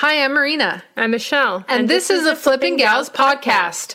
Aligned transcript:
Hi, 0.00 0.22
I'm 0.22 0.34
Marina. 0.34 0.84
I'm 0.94 1.12
Michelle. 1.12 1.64
And, 1.68 1.88
this, 1.88 2.10
is 2.10 2.24
the 2.24 2.36
Flipping 2.36 2.76
Gals 2.76 3.08
podcast. 3.08 3.94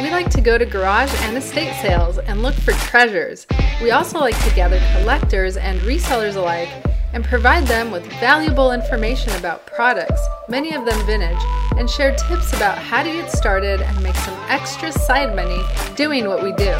We 0.00 0.12
like 0.12 0.30
to 0.30 0.40
go 0.40 0.56
to 0.56 0.64
garage 0.64 1.12
and 1.22 1.36
estate 1.36 1.74
sales 1.82 2.18
and 2.18 2.40
look 2.40 2.54
for 2.54 2.70
treasures. 2.74 3.48
We 3.82 3.90
also 3.90 4.20
like 4.20 4.40
to 4.44 4.54
gather 4.54 4.80
collectors 4.96 5.56
and 5.56 5.80
resellers 5.80 6.36
alike 6.36 6.68
and 7.12 7.24
provide 7.24 7.66
them 7.66 7.90
with 7.90 8.06
valuable 8.20 8.70
information 8.70 9.34
about 9.34 9.66
products, 9.66 10.22
many 10.48 10.72
of 10.72 10.84
them 10.84 11.04
vintage, 11.04 11.42
and 11.76 11.90
share 11.90 12.14
tips 12.14 12.52
about 12.52 12.78
how 12.78 13.02
to 13.02 13.10
get 13.10 13.32
started 13.32 13.80
and 13.80 14.02
make 14.04 14.14
some 14.14 14.38
extra 14.48 14.92
side 14.92 15.34
money 15.34 15.64
doing 15.96 16.28
what 16.28 16.44
we 16.44 16.52
do. 16.52 16.76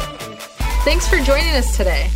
Thanks 0.85 1.09
for 1.09 1.19
joining 1.19 1.53
us 1.53 1.75
today. 1.75 2.09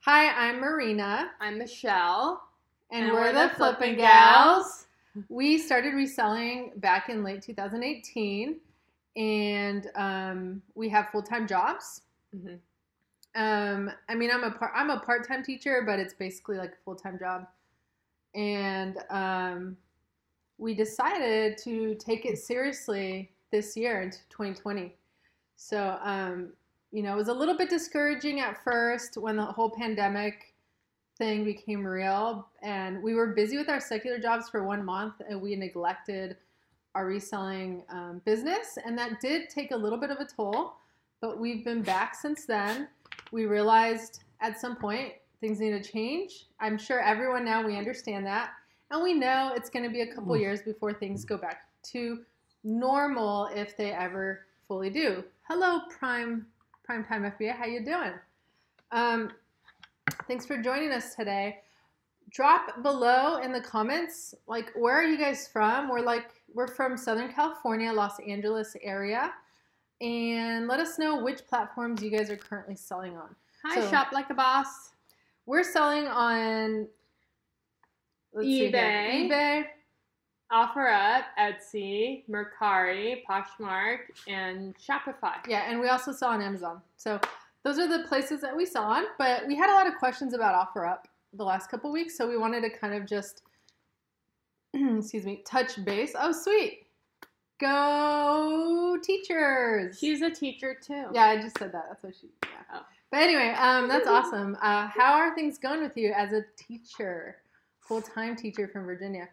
Hi, 0.00 0.48
I'm 0.48 0.58
Marina. 0.60 1.30
I'm 1.38 1.58
Michelle. 1.58 2.49
And, 2.92 3.04
and 3.04 3.12
we're, 3.12 3.32
we're, 3.32 3.48
the 3.48 3.54
Flipping 3.54 3.96
Gals. 3.96 4.86
We 5.28 5.58
started 5.58 5.94
reselling 5.94 6.72
back 6.76 7.08
in 7.08 7.22
late 7.22 7.42
2018, 7.42 8.56
and 9.16 9.86
um, 9.96 10.62
we 10.74 10.88
have 10.88 11.08
full 11.10 11.22
time 11.22 11.46
jobs. 11.46 12.02
Mm-hmm. 12.34 12.54
Um, 13.40 13.90
I 14.08 14.14
mean, 14.14 14.30
I'm 14.32 14.44
a 14.44 14.50
part 14.50 14.72
I'm 14.74 14.90
a 14.90 15.00
part 15.00 15.26
time 15.26 15.42
teacher, 15.42 15.82
but 15.86 15.98
it's 15.98 16.14
basically 16.14 16.56
like 16.56 16.72
a 16.72 16.84
full 16.84 16.96
time 16.96 17.18
job. 17.18 17.46
And 18.34 18.98
um, 19.10 19.76
we 20.58 20.74
decided 20.74 21.58
to 21.58 21.94
take 21.96 22.24
it 22.24 22.38
seriously 22.38 23.30
this 23.50 23.76
year 23.76 24.02
into 24.02 24.18
2020. 24.30 24.94
So, 25.56 25.98
um, 26.02 26.52
you 26.92 27.02
know, 27.02 27.12
it 27.12 27.16
was 27.16 27.28
a 27.28 27.34
little 27.34 27.56
bit 27.56 27.68
discouraging 27.68 28.40
at 28.40 28.62
first 28.62 29.16
when 29.16 29.36
the 29.36 29.44
whole 29.44 29.70
pandemic 29.70 30.49
thing 31.20 31.44
became 31.44 31.86
real 31.86 32.48
and 32.62 33.02
we 33.02 33.14
were 33.14 33.28
busy 33.28 33.58
with 33.58 33.68
our 33.68 33.78
secular 33.78 34.18
jobs 34.18 34.48
for 34.48 34.64
one 34.64 34.82
month 34.82 35.14
and 35.28 35.38
we 35.40 35.54
neglected 35.54 36.38
our 36.94 37.06
reselling 37.06 37.82
um, 37.90 38.22
business 38.24 38.78
and 38.86 38.96
that 38.96 39.20
did 39.20 39.50
take 39.50 39.70
a 39.70 39.76
little 39.76 39.98
bit 39.98 40.10
of 40.10 40.18
a 40.18 40.24
toll 40.24 40.76
but 41.20 41.38
we've 41.38 41.64
been 41.64 41.82
back 41.82 42.14
since 42.14 42.46
then. 42.46 42.88
We 43.30 43.44
realized 43.44 44.20
at 44.40 44.58
some 44.58 44.76
point 44.76 45.12
things 45.40 45.60
need 45.60 45.70
to 45.70 45.82
change. 45.82 46.46
I'm 46.58 46.78
sure 46.78 47.00
everyone 47.00 47.44
now 47.44 47.64
we 47.64 47.76
understand 47.76 48.26
that 48.26 48.52
and 48.90 49.02
we 49.02 49.12
know 49.12 49.52
it's 49.54 49.70
going 49.70 49.84
to 49.84 49.90
be 49.90 50.00
a 50.00 50.14
couple 50.14 50.36
years 50.36 50.62
before 50.62 50.94
things 50.94 51.24
go 51.24 51.36
back 51.36 51.68
to 51.92 52.20
normal 52.64 53.48
if 53.54 53.76
they 53.76 53.92
ever 53.92 54.46
fully 54.66 54.88
do. 54.88 55.22
Hello 55.48 55.80
prime 55.90 56.46
prime 56.82 57.04
time 57.04 57.30
fba 57.38 57.54
how 57.54 57.66
you 57.66 57.84
doing? 57.84 58.12
Um, 58.90 59.30
Thanks 60.26 60.46
for 60.46 60.56
joining 60.56 60.90
us 60.92 61.14
today. 61.14 61.58
Drop 62.30 62.82
below 62.82 63.38
in 63.38 63.52
the 63.52 63.60
comments, 63.60 64.34
like, 64.46 64.70
where 64.76 64.94
are 64.94 65.04
you 65.04 65.18
guys 65.18 65.48
from? 65.52 65.88
We're 65.88 66.00
like, 66.00 66.30
we're 66.54 66.68
from 66.68 66.96
Southern 66.96 67.32
California, 67.32 67.92
Los 67.92 68.20
Angeles 68.20 68.76
area. 68.82 69.32
And 70.00 70.68
let 70.68 70.80
us 70.80 70.98
know 70.98 71.22
which 71.22 71.46
platforms 71.48 72.02
you 72.02 72.10
guys 72.10 72.30
are 72.30 72.36
currently 72.36 72.76
selling 72.76 73.16
on. 73.16 73.34
Hi, 73.64 73.80
so, 73.80 73.90
Shop 73.90 74.12
Like 74.12 74.30
a 74.30 74.34
Boss. 74.34 74.68
We're 75.46 75.64
selling 75.64 76.06
on 76.06 76.86
eBay, 78.36 79.28
eBay, 79.28 79.64
OfferUp, 80.52 81.24
Etsy, 81.38 82.22
Mercari, 82.30 83.22
Poshmark, 83.28 83.98
and 84.28 84.74
Shopify. 84.78 85.34
Yeah, 85.48 85.68
and 85.68 85.80
we 85.80 85.88
also 85.88 86.12
sell 86.12 86.30
on 86.30 86.40
Amazon. 86.40 86.80
So 86.96 87.20
those 87.64 87.78
are 87.78 87.88
the 87.88 88.06
places 88.06 88.40
that 88.40 88.56
we 88.56 88.66
saw 88.66 88.84
on. 88.84 89.04
But 89.18 89.46
we 89.46 89.56
had 89.56 89.70
a 89.70 89.74
lot 89.74 89.86
of 89.86 89.94
questions 89.96 90.34
about 90.34 90.74
OfferUp 90.74 91.04
the 91.34 91.44
last 91.44 91.70
couple 91.70 91.92
weeks, 91.92 92.16
so 92.16 92.28
we 92.28 92.36
wanted 92.36 92.62
to 92.62 92.70
kind 92.70 92.94
of 92.94 93.06
just, 93.06 93.42
excuse 94.74 95.24
me, 95.24 95.42
touch 95.44 95.82
base. 95.84 96.12
Oh, 96.18 96.32
sweet. 96.32 96.86
Go 97.60 98.98
teachers. 99.02 99.98
She's 99.98 100.22
a 100.22 100.30
teacher 100.30 100.74
too. 100.80 101.06
Yeah, 101.12 101.24
I 101.24 101.36
just 101.36 101.58
said 101.58 101.72
that. 101.72 101.84
That's 101.88 102.02
what 102.02 102.14
she. 102.18 102.28
Yeah. 102.44 102.50
Oh. 102.74 102.80
But 103.10 103.22
anyway, 103.22 103.54
um, 103.58 103.86
that's 103.88 104.06
awesome. 104.06 104.56
Uh, 104.62 104.86
how 104.86 105.12
are 105.12 105.34
things 105.34 105.58
going 105.58 105.82
with 105.82 105.96
you 105.96 106.12
as 106.16 106.32
a 106.32 106.42
teacher, 106.56 107.36
full 107.80 108.00
time 108.00 108.34
teacher 108.34 108.66
from 108.66 108.86
Virginia? 108.86 109.28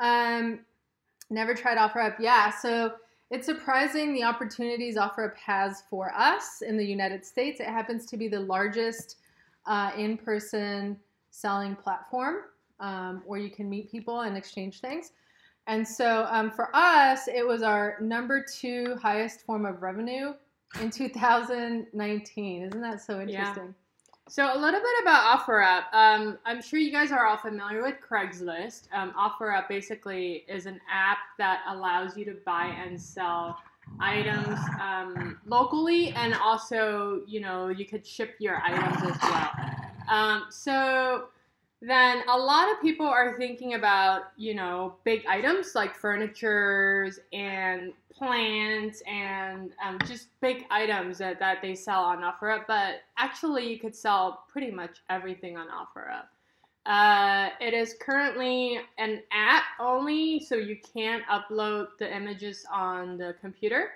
Um, 0.00 0.60
never 1.30 1.54
tried 1.54 1.78
OfferUp. 1.78 2.16
Yeah, 2.18 2.50
so 2.50 2.94
it's 3.30 3.46
surprising 3.46 4.14
the 4.14 4.24
opportunities 4.24 4.96
OfferUp 4.96 5.36
has 5.36 5.82
for 5.90 6.12
us 6.14 6.62
in 6.62 6.76
the 6.76 6.84
United 6.84 7.24
States. 7.24 7.60
It 7.60 7.66
happens 7.66 8.06
to 8.06 8.16
be 8.16 8.28
the 8.28 8.40
largest 8.40 9.16
uh, 9.66 9.90
in 9.96 10.16
person 10.16 10.98
selling 11.30 11.76
platform 11.76 12.36
um, 12.80 13.22
where 13.26 13.38
you 13.38 13.50
can 13.50 13.68
meet 13.68 13.90
people 13.90 14.20
and 14.20 14.36
exchange 14.36 14.80
things. 14.80 15.12
And 15.66 15.86
so 15.86 16.26
um, 16.30 16.50
for 16.50 16.74
us, 16.74 17.28
it 17.28 17.46
was 17.46 17.62
our 17.62 17.98
number 18.00 18.42
two 18.42 18.96
highest 19.02 19.44
form 19.44 19.66
of 19.66 19.82
revenue 19.82 20.32
in 20.80 20.90
2019. 20.90 22.62
Isn't 22.62 22.80
that 22.80 23.02
so 23.02 23.20
interesting? 23.20 23.64
Yeah. 23.66 23.87
So 24.30 24.44
a 24.44 24.58
little 24.58 24.80
bit 24.80 25.02
about 25.02 25.40
OfferUp. 25.40 25.84
Um, 25.94 26.38
I'm 26.44 26.60
sure 26.60 26.78
you 26.78 26.92
guys 26.92 27.12
are 27.12 27.26
all 27.26 27.38
familiar 27.38 27.82
with 27.82 27.94
Craigslist. 28.06 28.82
Um, 28.92 29.14
OfferUp 29.18 29.68
basically 29.68 30.44
is 30.46 30.66
an 30.66 30.78
app 30.90 31.16
that 31.38 31.62
allows 31.66 32.14
you 32.14 32.26
to 32.26 32.36
buy 32.44 32.66
and 32.66 33.00
sell 33.00 33.58
items 34.00 34.58
um, 34.82 35.40
locally, 35.46 36.10
and 36.10 36.34
also 36.34 37.22
you 37.26 37.40
know 37.40 37.68
you 37.68 37.86
could 37.86 38.06
ship 38.06 38.34
your 38.38 38.60
items 38.62 39.10
as 39.10 39.18
well. 39.22 39.50
Um, 40.10 40.44
so 40.50 41.28
then 41.80 42.22
a 42.28 42.36
lot 42.36 42.70
of 42.70 42.80
people 42.80 43.06
are 43.06 43.36
thinking 43.38 43.74
about 43.74 44.32
you 44.36 44.54
know 44.54 44.96
big 45.04 45.24
items 45.26 45.74
like 45.74 45.94
furnitures 45.94 47.20
and 47.32 47.92
plants 48.18 49.00
and 49.06 49.70
um, 49.84 49.98
just 50.06 50.28
big 50.40 50.64
items 50.70 51.18
that, 51.18 51.38
that 51.38 51.62
they 51.62 51.74
sell 51.74 52.02
on 52.02 52.18
OfferUp. 52.18 52.64
But 52.66 53.02
actually, 53.16 53.70
you 53.70 53.78
could 53.78 53.94
sell 53.94 54.44
pretty 54.48 54.72
much 54.72 54.98
everything 55.08 55.56
on 55.56 55.68
OfferUp. 55.68 56.24
Uh, 56.84 57.50
it 57.60 57.74
is 57.74 57.94
currently 58.00 58.80
an 58.98 59.22
app 59.30 59.64
only, 59.78 60.40
so 60.40 60.56
you 60.56 60.76
can't 60.94 61.22
upload 61.26 61.88
the 61.98 62.14
images 62.14 62.64
on 62.72 63.18
the 63.18 63.34
computer, 63.40 63.90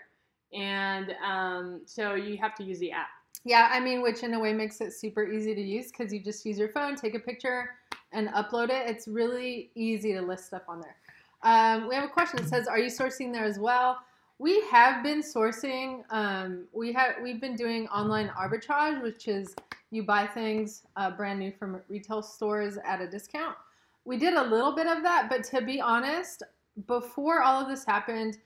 and 0.52 1.14
um, 1.26 1.80
so 1.86 2.14
you 2.14 2.36
have 2.36 2.54
to 2.54 2.62
use 2.62 2.78
the 2.78 2.92
app. 2.92 3.08
Yeah, 3.44 3.68
I 3.72 3.80
mean, 3.80 4.02
which 4.02 4.22
in 4.22 4.34
a 4.34 4.40
way 4.40 4.52
makes 4.52 4.80
it 4.80 4.92
super 4.92 5.24
easy 5.24 5.54
to 5.54 5.60
use 5.60 5.90
because 5.90 6.12
you 6.12 6.20
just 6.20 6.46
use 6.46 6.58
your 6.58 6.68
phone, 6.68 6.94
take 6.94 7.14
a 7.14 7.18
picture, 7.18 7.70
and 8.12 8.28
upload 8.28 8.70
it. 8.70 8.88
It's 8.88 9.08
really 9.08 9.70
easy 9.74 10.12
to 10.12 10.22
list 10.22 10.46
stuff 10.46 10.62
on 10.68 10.80
there. 10.80 10.96
Um, 11.42 11.88
we 11.88 11.94
have 11.96 12.04
a 12.04 12.08
question 12.08 12.40
that 12.40 12.48
says, 12.48 12.68
"Are 12.68 12.78
you 12.78 12.90
sourcing 12.90 13.32
there 13.32 13.44
as 13.44 13.58
well?" 13.58 13.98
We 14.38 14.60
have 14.70 15.02
been 15.02 15.22
sourcing. 15.22 16.04
Um, 16.10 16.66
we 16.72 16.92
have 16.92 17.16
we've 17.20 17.40
been 17.40 17.56
doing 17.56 17.88
online 17.88 18.28
arbitrage, 18.28 19.02
which 19.02 19.26
is 19.26 19.54
you 19.90 20.04
buy 20.04 20.26
things 20.26 20.82
uh, 20.96 21.10
brand 21.10 21.40
new 21.40 21.50
from 21.50 21.80
retail 21.88 22.22
stores 22.22 22.78
at 22.84 23.00
a 23.00 23.08
discount. 23.08 23.56
We 24.04 24.18
did 24.18 24.34
a 24.34 24.42
little 24.42 24.74
bit 24.74 24.86
of 24.86 25.02
that, 25.02 25.28
but 25.28 25.42
to 25.44 25.60
be 25.60 25.80
honest, 25.80 26.44
before 26.86 27.42
all 27.42 27.60
of 27.60 27.68
this 27.68 27.84
happened, 27.84 28.38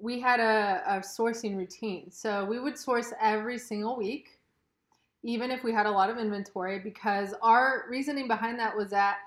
we 0.00 0.20
had 0.20 0.40
a, 0.40 0.82
a 0.86 0.98
sourcing 1.00 1.56
routine. 1.56 2.10
So 2.10 2.44
we 2.44 2.60
would 2.60 2.78
source 2.78 3.12
every 3.20 3.58
single 3.58 3.96
week 3.96 4.38
even 5.22 5.50
if 5.50 5.62
we 5.62 5.72
had 5.72 5.86
a 5.86 5.90
lot 5.90 6.10
of 6.10 6.18
inventory, 6.18 6.78
because 6.78 7.34
our 7.42 7.84
reasoning 7.88 8.28
behind 8.28 8.58
that 8.58 8.76
was 8.76 8.90
that 8.90 9.18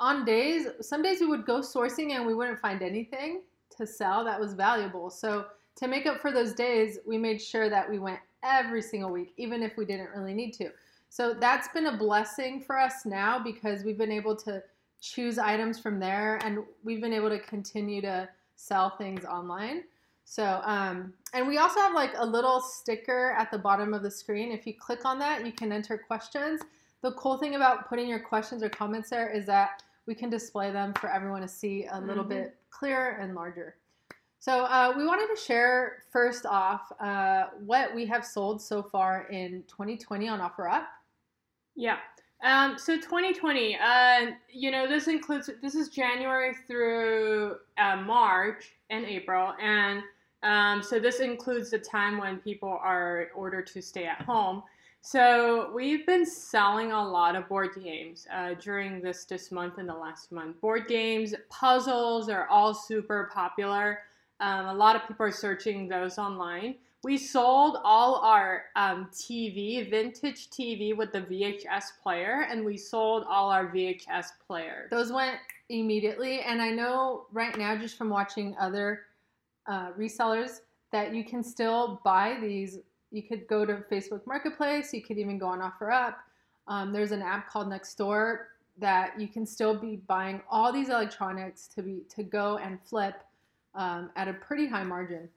on 0.00 0.24
days, 0.24 0.66
some 0.80 1.02
days 1.02 1.20
we 1.20 1.26
would 1.26 1.46
go 1.46 1.60
sourcing 1.60 2.10
and 2.10 2.26
we 2.26 2.34
wouldn't 2.34 2.58
find 2.58 2.82
anything 2.82 3.42
to 3.76 3.86
sell 3.86 4.24
that 4.24 4.38
was 4.40 4.54
valuable. 4.54 5.10
So 5.10 5.46
to 5.76 5.88
make 5.88 6.06
up 6.06 6.20
for 6.20 6.32
those 6.32 6.52
days, 6.52 6.98
we 7.06 7.16
made 7.16 7.40
sure 7.40 7.70
that 7.70 7.88
we 7.88 7.98
went 7.98 8.18
every 8.42 8.82
single 8.82 9.10
week, 9.10 9.32
even 9.36 9.62
if 9.62 9.76
we 9.76 9.84
didn't 9.84 10.10
really 10.14 10.34
need 10.34 10.52
to. 10.54 10.70
So 11.08 11.32
that's 11.32 11.68
been 11.68 11.86
a 11.86 11.96
blessing 11.96 12.60
for 12.60 12.78
us 12.78 13.06
now 13.06 13.38
because 13.38 13.84
we've 13.84 13.96
been 13.96 14.12
able 14.12 14.36
to 14.36 14.62
choose 15.00 15.38
items 15.38 15.78
from 15.78 16.00
there 16.00 16.38
and 16.44 16.58
we've 16.82 17.00
been 17.00 17.12
able 17.12 17.30
to 17.30 17.38
continue 17.38 18.00
to 18.02 18.28
sell 18.56 18.96
things 18.96 19.24
online. 19.24 19.84
So, 20.30 20.60
um, 20.64 21.14
and 21.32 21.48
we 21.48 21.56
also 21.56 21.80
have 21.80 21.94
like 21.94 22.12
a 22.18 22.24
little 22.24 22.60
sticker 22.60 23.34
at 23.38 23.50
the 23.50 23.56
bottom 23.56 23.94
of 23.94 24.02
the 24.02 24.10
screen. 24.10 24.52
If 24.52 24.66
you 24.66 24.74
click 24.74 25.06
on 25.06 25.18
that, 25.20 25.46
you 25.46 25.52
can 25.52 25.72
enter 25.72 25.96
questions. 25.96 26.60
The 27.00 27.12
cool 27.12 27.38
thing 27.38 27.54
about 27.54 27.88
putting 27.88 28.06
your 28.06 28.20
questions 28.20 28.62
or 28.62 28.68
comments 28.68 29.08
there 29.08 29.30
is 29.30 29.46
that 29.46 29.82
we 30.04 30.14
can 30.14 30.28
display 30.28 30.70
them 30.70 30.92
for 31.00 31.10
everyone 31.10 31.40
to 31.40 31.48
see 31.48 31.86
a 31.90 31.98
little 31.98 32.24
mm-hmm. 32.24 32.34
bit 32.34 32.56
clearer 32.68 33.12
and 33.12 33.34
larger. 33.34 33.76
So, 34.38 34.64
uh, 34.64 34.92
we 34.94 35.06
wanted 35.06 35.34
to 35.34 35.40
share 35.40 36.02
first 36.12 36.44
off 36.44 36.92
uh, 37.00 37.46
what 37.64 37.94
we 37.94 38.04
have 38.04 38.22
sold 38.22 38.60
so 38.60 38.82
far 38.82 39.28
in 39.30 39.64
2020 39.66 40.28
on 40.28 40.40
OfferUp. 40.40 40.84
Yeah. 41.74 41.96
Um, 42.44 42.78
so 42.78 42.96
2020, 42.96 43.78
uh, 43.82 44.26
you 44.52 44.70
know, 44.70 44.86
this 44.86 45.08
includes 45.08 45.50
this 45.62 45.74
is 45.74 45.88
January 45.88 46.54
through 46.66 47.56
uh, 47.78 47.96
March 47.96 48.74
and 48.90 49.06
April, 49.06 49.54
and 49.60 50.02
um, 50.42 50.82
so 50.82 50.98
this 50.98 51.20
includes 51.20 51.70
the 51.70 51.78
time 51.78 52.18
when 52.18 52.38
people 52.38 52.78
are 52.82 53.28
ordered 53.34 53.66
to 53.68 53.82
stay 53.82 54.04
at 54.04 54.22
home. 54.22 54.62
So 55.00 55.70
we've 55.74 56.04
been 56.06 56.26
selling 56.26 56.92
a 56.92 57.02
lot 57.02 57.36
of 57.36 57.48
board 57.48 57.70
games 57.82 58.26
uh, 58.32 58.54
during 58.60 59.00
this 59.00 59.24
this 59.24 59.50
month 59.50 59.78
and 59.78 59.88
the 59.88 59.94
last 59.94 60.32
month. 60.32 60.60
Board 60.60 60.86
games, 60.88 61.34
puzzles 61.48 62.28
are 62.28 62.46
all 62.48 62.74
super 62.74 63.30
popular. 63.32 64.00
Um, 64.40 64.66
a 64.66 64.74
lot 64.74 64.96
of 64.96 65.06
people 65.06 65.26
are 65.26 65.32
searching 65.32 65.88
those 65.88 66.18
online. 66.18 66.76
We 67.04 67.16
sold 67.16 67.78
all 67.84 68.16
our 68.16 68.64
um, 68.74 69.08
TV, 69.14 69.88
vintage 69.88 70.50
TV 70.50 70.96
with 70.96 71.12
the 71.12 71.20
VHS 71.20 71.84
player, 72.02 72.46
and 72.50 72.64
we 72.64 72.76
sold 72.76 73.24
all 73.28 73.50
our 73.50 73.68
VHS 73.68 74.26
players. 74.46 74.90
Those 74.90 75.12
went 75.12 75.38
immediately, 75.68 76.40
and 76.40 76.60
I 76.60 76.70
know 76.70 77.26
right 77.32 77.56
now, 77.56 77.76
just 77.76 77.96
from 77.96 78.08
watching 78.08 78.56
other 78.58 79.02
uh, 79.68 79.92
resellers, 79.92 80.60
that 80.90 81.14
you 81.14 81.24
can 81.24 81.42
still 81.42 82.00
buy 82.04 82.38
these. 82.40 82.78
You 83.10 83.22
could 83.22 83.46
go 83.46 83.64
to 83.64 83.84
Facebook 83.90 84.26
Marketplace. 84.26 84.92
You 84.92 85.02
could 85.02 85.18
even 85.18 85.38
go 85.38 85.46
on 85.46 85.60
OfferUp. 85.60 86.14
Um, 86.66 86.92
there's 86.92 87.12
an 87.12 87.22
app 87.22 87.48
called 87.48 87.68
Nextdoor 87.68 88.38
that 88.78 89.20
you 89.20 89.28
can 89.28 89.44
still 89.44 89.74
be 89.74 89.96
buying 90.06 90.40
all 90.50 90.72
these 90.72 90.88
electronics 90.88 91.66
to 91.68 91.82
be 91.82 92.02
to 92.14 92.22
go 92.22 92.58
and 92.58 92.78
flip 92.82 93.22
um, 93.74 94.10
at 94.16 94.28
a 94.28 94.32
pretty 94.34 94.66
high 94.66 94.84
margin. 94.84 95.28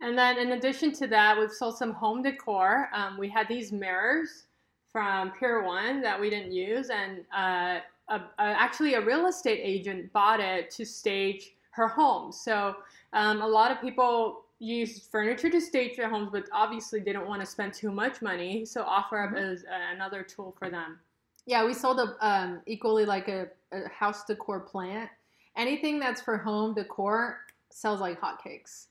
And 0.00 0.18
then, 0.18 0.38
in 0.38 0.52
addition 0.52 0.92
to 0.94 1.06
that, 1.08 1.38
we've 1.38 1.52
sold 1.52 1.78
some 1.78 1.92
home 1.92 2.22
decor. 2.22 2.90
Um, 2.92 3.16
we 3.18 3.28
had 3.28 3.48
these 3.48 3.72
mirrors 3.72 4.44
from 4.90 5.32
Pier 5.32 5.64
One 5.64 6.02
that 6.02 6.20
we 6.20 6.28
didn't 6.30 6.52
use, 6.52 6.90
and 6.90 7.24
uh, 7.34 7.80
a, 8.08 8.16
a, 8.16 8.22
actually, 8.38 8.94
a 8.94 9.00
real 9.00 9.26
estate 9.26 9.60
agent 9.62 10.12
bought 10.12 10.40
it 10.40 10.70
to 10.72 10.84
stage 10.84 11.54
her 11.74 11.88
home. 11.88 12.32
So, 12.32 12.76
um, 13.12 13.42
a 13.42 13.46
lot 13.46 13.70
of 13.70 13.80
people 13.80 14.44
use 14.58 15.06
furniture 15.10 15.50
to 15.50 15.60
stage 15.60 15.96
their 15.96 16.08
homes, 16.08 16.30
but 16.32 16.44
obviously 16.52 17.00
they 17.00 17.12
don't 17.12 17.28
want 17.28 17.40
to 17.40 17.46
spend 17.46 17.74
too 17.74 17.90
much 17.90 18.22
money. 18.22 18.64
So, 18.64 18.84
OfferUp 18.84 19.32
mm-hmm. 19.32 19.36
is 19.36 19.64
another 19.92 20.22
tool 20.22 20.54
for 20.58 20.70
them. 20.70 20.98
Yeah, 21.46 21.64
we 21.64 21.74
sold 21.74 22.00
a 22.00 22.26
um, 22.26 22.60
equally 22.66 23.04
like 23.04 23.28
a, 23.28 23.48
a 23.72 23.88
house 23.88 24.24
decor 24.24 24.60
plant. 24.60 25.10
Anything 25.56 25.98
that's 25.98 26.20
for 26.20 26.38
home 26.38 26.74
decor 26.74 27.40
sells 27.70 28.00
like 28.00 28.20
hotcakes. 28.20 28.86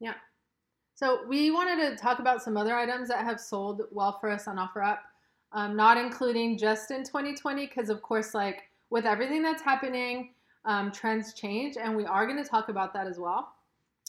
Yeah. 0.00 0.14
So 0.94 1.20
we 1.26 1.50
wanted 1.50 1.90
to 1.90 1.96
talk 1.96 2.18
about 2.18 2.42
some 2.42 2.56
other 2.56 2.76
items 2.76 3.08
that 3.08 3.24
have 3.24 3.40
sold 3.40 3.82
well 3.90 4.18
for 4.20 4.30
us 4.30 4.46
on 4.46 4.56
OfferUp, 4.56 4.98
um, 5.52 5.74
not 5.74 5.96
including 5.96 6.56
just 6.56 6.90
in 6.90 7.02
2020, 7.02 7.66
because 7.66 7.90
of 7.90 8.02
course, 8.02 8.34
like 8.34 8.64
with 8.90 9.04
everything 9.04 9.42
that's 9.42 9.62
happening, 9.62 10.34
um, 10.64 10.92
trends 10.92 11.34
change, 11.34 11.76
and 11.76 11.96
we 11.96 12.04
are 12.04 12.26
going 12.26 12.42
to 12.42 12.48
talk 12.48 12.68
about 12.68 12.92
that 12.94 13.06
as 13.06 13.18
well. 13.18 13.54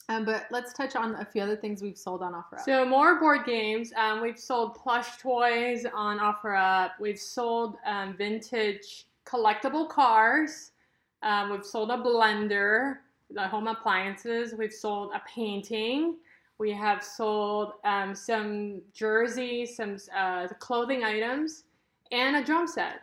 Um, 0.10 0.26
but 0.26 0.46
let's 0.52 0.74
touch 0.74 0.96
on 0.96 1.16
a 1.16 1.26
few 1.26 1.42
other 1.42 1.56
things 1.56 1.82
we've 1.82 1.98
sold 1.98 2.22
on 2.22 2.34
OfferUp. 2.34 2.60
So 2.66 2.86
more 2.86 3.20
board 3.20 3.46
games. 3.46 3.94
Um, 3.96 4.22
we've 4.22 4.40
sold 4.40 4.76
plush 4.76 5.18
toys 5.18 5.86
on 5.94 6.20
OfferUp. 6.20 6.92
We've 7.00 7.20
sold 7.20 7.78
um, 7.86 8.16
vintage 8.18 9.08
collectible 9.26 9.88
cars. 9.88 10.72
Um, 11.22 11.50
we've 11.52 11.66
sold 11.66 11.90
a 11.90 11.98
blender 11.98 12.98
the 13.34 13.48
home 13.48 13.68
appliances. 13.68 14.54
We've 14.54 14.74
sold 14.74 15.12
a 15.14 15.22
painting. 15.28 16.18
We 16.60 16.72
have 16.72 17.04
sold 17.04 17.74
um, 17.84 18.16
some 18.16 18.82
jerseys, 18.94 19.76
some 19.76 19.98
uh, 20.16 20.48
clothing 20.60 21.04
items, 21.04 21.64
and 22.12 22.36
a 22.36 22.44
drum 22.44 22.68
set. 22.68 23.02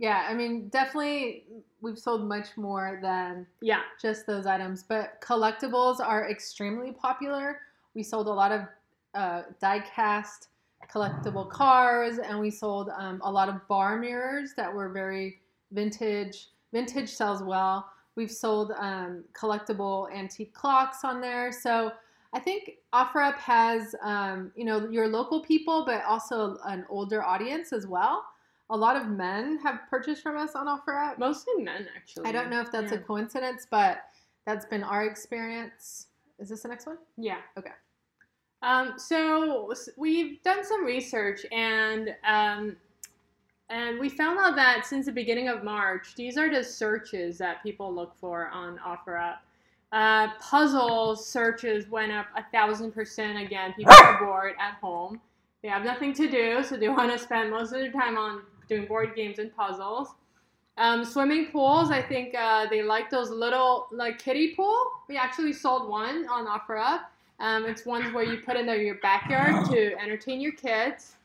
Yeah, 0.00 0.26
I 0.26 0.32
mean, 0.32 0.68
definitely 0.70 1.44
we've 1.82 1.98
sold 1.98 2.26
much 2.26 2.56
more 2.56 2.98
than 3.02 3.46
yeah 3.60 3.82
just 4.00 4.26
those 4.26 4.46
items. 4.46 4.82
But 4.82 5.20
collectibles 5.20 6.00
are 6.00 6.28
extremely 6.30 6.90
popular. 6.90 7.60
We 7.94 8.02
sold 8.02 8.26
a 8.26 8.32
lot 8.32 8.50
of 8.50 8.62
uh, 9.14 9.42
die-cast 9.60 10.48
collectible 10.90 11.48
cars, 11.50 12.18
and 12.18 12.40
we 12.40 12.50
sold 12.50 12.88
um, 12.96 13.20
a 13.22 13.30
lot 13.30 13.50
of 13.50 13.68
bar 13.68 13.98
mirrors 13.98 14.54
that 14.56 14.72
were 14.72 14.88
very 14.88 15.40
vintage. 15.72 16.48
Vintage 16.72 17.10
sells 17.10 17.42
well. 17.42 17.90
We've 18.16 18.30
sold 18.30 18.72
um, 18.78 19.24
collectible 19.34 20.10
antique 20.14 20.54
clocks 20.54 21.04
on 21.04 21.20
there. 21.20 21.52
So 21.52 21.92
I 22.32 22.38
think 22.40 22.78
OfferUp 22.94 23.36
has, 23.36 23.94
um, 24.02 24.50
you 24.56 24.64
know, 24.64 24.88
your 24.88 25.08
local 25.08 25.42
people, 25.42 25.84
but 25.84 26.02
also 26.04 26.58
an 26.64 26.86
older 26.88 27.22
audience 27.22 27.74
as 27.74 27.86
well. 27.86 28.24
A 28.70 28.76
lot 28.76 28.96
of 28.96 29.08
men 29.08 29.58
have 29.62 29.80
purchased 29.90 30.22
from 30.22 30.36
us 30.36 30.54
on 30.54 30.66
OfferUp. 30.66 31.18
Mostly 31.18 31.62
men, 31.62 31.86
actually. 31.96 32.26
I 32.26 32.32
don't 32.32 32.50
know 32.50 32.60
if 32.60 32.70
that's 32.70 32.92
yeah. 32.92 32.98
a 32.98 33.02
coincidence, 33.02 33.66
but 33.70 34.04
that's 34.46 34.64
been 34.64 34.82
our 34.82 35.04
experience. 35.04 36.06
Is 36.38 36.48
this 36.48 36.62
the 36.62 36.68
next 36.68 36.86
one? 36.86 36.98
Yeah. 37.18 37.38
Okay. 37.58 37.72
Um, 38.62 38.94
so 38.96 39.72
we've 39.96 40.42
done 40.42 40.64
some 40.64 40.84
research 40.84 41.46
and 41.50 42.14
um, 42.26 42.76
and 43.70 44.00
we 44.00 44.08
found 44.08 44.38
out 44.38 44.56
that 44.56 44.84
since 44.84 45.06
the 45.06 45.12
beginning 45.12 45.48
of 45.48 45.62
March, 45.62 46.14
these 46.16 46.36
are 46.36 46.50
the 46.52 46.62
searches 46.62 47.38
that 47.38 47.62
people 47.62 47.94
look 47.94 48.14
for 48.16 48.48
on 48.48 48.78
OfferUp. 48.78 49.36
Uh, 49.92 50.28
puzzle 50.40 51.16
searches 51.16 51.88
went 51.88 52.12
up 52.12 52.26
a 52.36 52.44
thousand 52.52 52.92
percent 52.92 53.38
again. 53.38 53.72
People 53.74 53.94
are 53.94 54.18
bored 54.18 54.54
at 54.60 54.74
home. 54.74 55.20
They 55.62 55.68
have 55.68 55.84
nothing 55.84 56.12
to 56.14 56.28
do, 56.28 56.62
so 56.62 56.76
they 56.76 56.88
want 56.88 57.12
to 57.12 57.18
spend 57.18 57.50
most 57.50 57.72
of 57.72 57.80
their 57.80 57.92
time 57.92 58.16
on 58.16 58.42
doing 58.70 58.86
board 58.86 59.14
games 59.14 59.38
and 59.38 59.54
puzzles. 59.54 60.08
Um, 60.78 61.04
swimming 61.04 61.48
pools, 61.52 61.90
I 61.90 62.00
think 62.00 62.34
uh, 62.34 62.66
they 62.70 62.82
like 62.82 63.10
those 63.10 63.28
little 63.28 63.88
like 63.92 64.18
kiddie 64.18 64.54
pool. 64.54 64.80
We 65.08 65.18
actually 65.18 65.52
sold 65.52 65.90
one 65.90 66.26
on 66.28 66.46
OfferUp. 66.46 67.00
Um, 67.38 67.66
it's 67.66 67.84
ones 67.84 68.14
where 68.14 68.24
you 68.24 68.38
put 68.38 68.56
in 68.56 68.66
your 68.66 68.94
backyard 68.96 69.66
to 69.70 69.98
entertain 70.00 70.40
your 70.40 70.52
kids 70.52 71.16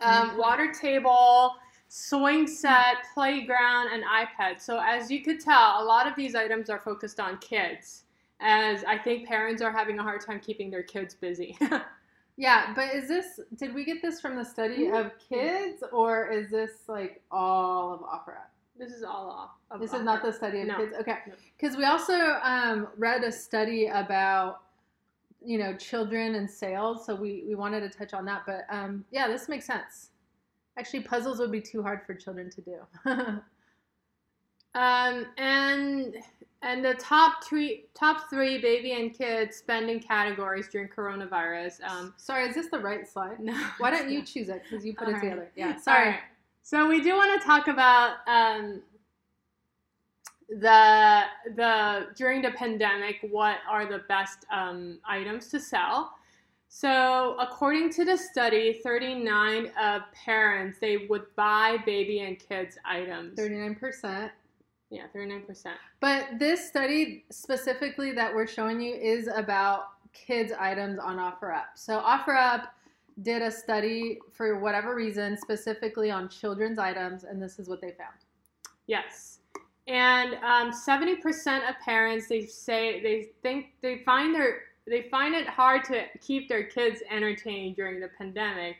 um, 0.00 0.36
water 0.36 0.72
table, 0.72 1.54
swing 1.88 2.46
set, 2.46 2.96
playground, 3.14 3.90
and 3.92 4.02
iPad. 4.04 4.60
So 4.60 4.80
as 4.82 5.10
you 5.10 5.22
could 5.22 5.40
tell, 5.40 5.82
a 5.82 5.84
lot 5.84 6.06
of 6.06 6.14
these 6.16 6.34
items 6.34 6.70
are 6.70 6.78
focused 6.78 7.20
on 7.20 7.38
kids, 7.38 8.04
as 8.40 8.84
I 8.84 8.98
think 8.98 9.26
parents 9.26 9.62
are 9.62 9.72
having 9.72 9.98
a 9.98 10.02
hard 10.02 10.24
time 10.24 10.40
keeping 10.40 10.70
their 10.70 10.82
kids 10.82 11.14
busy. 11.14 11.56
yeah, 12.40 12.72
but 12.74 12.94
is 12.94 13.06
this? 13.06 13.38
Did 13.56 13.74
we 13.74 13.84
get 13.84 14.00
this 14.00 14.18
from 14.18 14.34
the 14.34 14.44
study 14.44 14.86
mm-hmm. 14.86 14.94
of 14.94 15.12
kids, 15.18 15.84
or 15.92 16.26
is 16.28 16.50
this 16.50 16.70
like 16.88 17.20
all 17.30 17.92
of 17.92 18.00
OfferUp? 18.00 18.48
This 18.78 18.92
is 18.92 19.02
all 19.02 19.28
off. 19.28 19.50
OfferUp. 19.70 19.80
This 19.82 19.92
is 19.92 20.02
not 20.02 20.22
the 20.22 20.32
study 20.32 20.62
of 20.62 20.68
no. 20.68 20.76
kids. 20.78 20.94
Okay, 20.98 21.18
because 21.58 21.74
no. 21.74 21.80
we 21.80 21.84
also 21.84 22.14
um, 22.42 22.88
read 22.96 23.24
a 23.24 23.30
study 23.30 23.88
about 23.88 24.62
you 25.44 25.58
know 25.58 25.76
children 25.76 26.34
and 26.34 26.50
sales 26.50 27.04
so 27.06 27.14
we 27.14 27.44
we 27.46 27.54
wanted 27.54 27.80
to 27.80 27.88
touch 27.88 28.12
on 28.12 28.26
that 28.26 28.42
but 28.44 28.66
um 28.68 29.02
yeah 29.10 29.26
this 29.26 29.48
makes 29.48 29.64
sense 29.64 30.10
actually 30.78 31.00
puzzles 31.00 31.38
would 31.38 31.50
be 31.50 31.62
too 31.62 31.82
hard 31.82 32.02
for 32.04 32.12
children 32.12 32.50
to 32.50 32.60
do 32.60 32.76
um 34.74 35.24
and 35.38 36.14
and 36.62 36.84
the 36.84 36.94
top 36.94 37.44
three 37.44 37.86
top 37.94 38.28
three 38.28 38.58
baby 38.58 38.92
and 38.92 39.16
kids 39.16 39.56
spending 39.56 40.00
categories 40.00 40.68
during 40.68 40.88
coronavirus 40.88 41.82
um 41.88 42.14
sorry 42.16 42.48
is 42.48 42.54
this 42.54 42.68
the 42.70 42.78
right 42.78 43.08
slide? 43.08 43.40
No 43.40 43.52
why 43.78 43.90
don't 43.90 44.10
you 44.10 44.22
choose 44.22 44.48
it? 44.48 44.62
Because 44.68 44.84
you 44.84 44.94
put 44.94 45.08
All 45.08 45.10
it 45.10 45.14
right. 45.14 45.22
together. 45.22 45.50
Yeah. 45.56 45.76
Sorry. 45.76 46.16
so 46.62 46.88
we 46.88 47.00
do 47.00 47.16
want 47.16 47.40
to 47.40 47.46
talk 47.46 47.68
about 47.68 48.16
um 48.26 48.82
the 50.50 51.22
the 51.54 52.08
during 52.16 52.42
the 52.42 52.50
pandemic 52.50 53.18
what 53.30 53.58
are 53.68 53.86
the 53.86 54.00
best 54.08 54.44
um, 54.52 54.98
items 55.06 55.48
to 55.48 55.60
sell. 55.60 56.12
So 56.68 57.36
according 57.40 57.90
to 57.94 58.04
the 58.04 58.16
study 58.16 58.80
39 58.84 59.72
of 59.80 60.02
parents 60.12 60.78
they 60.80 61.06
would 61.08 61.24
buy 61.36 61.78
baby 61.86 62.20
and 62.20 62.38
kids 62.38 62.78
items. 62.84 63.38
39% 63.38 64.30
yeah 64.90 65.04
39% 65.14 65.72
but 66.00 66.26
this 66.38 66.68
study 66.68 67.24
specifically 67.30 68.12
that 68.12 68.34
we're 68.34 68.46
showing 68.46 68.80
you 68.80 68.94
is 68.94 69.28
about 69.28 69.84
kids 70.12 70.52
items 70.58 70.98
on 70.98 71.16
offerup. 71.16 71.66
So 71.74 72.00
offerup 72.00 72.68
did 73.22 73.42
a 73.42 73.50
study 73.50 74.18
for 74.32 74.58
whatever 74.60 74.94
reason 74.94 75.36
specifically 75.36 76.10
on 76.10 76.28
children's 76.28 76.78
items 76.78 77.24
and 77.24 77.42
this 77.42 77.58
is 77.58 77.68
what 77.68 77.80
they 77.80 77.90
found. 77.90 78.16
Yes. 78.86 79.38
And 79.86 80.34
um, 80.34 80.72
70% 80.72 81.68
of 81.68 81.74
parents 81.84 82.28
they 82.28 82.46
say 82.46 83.02
they 83.02 83.30
think 83.42 83.72
they 83.82 83.98
find 83.98 84.34
their 84.34 84.62
they 84.86 85.02
find 85.10 85.34
it 85.34 85.46
hard 85.46 85.84
to 85.84 86.04
keep 86.20 86.48
their 86.48 86.64
kids 86.64 87.00
entertained 87.10 87.76
during 87.76 88.00
the 88.00 88.08
pandemic 88.18 88.76